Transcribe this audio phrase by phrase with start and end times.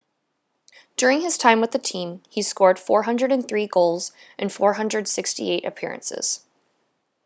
[0.97, 6.41] during his time with the team he scored 403 goals in 468 appearances